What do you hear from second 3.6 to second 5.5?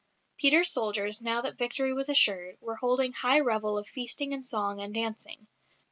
of feasting and song and dancing.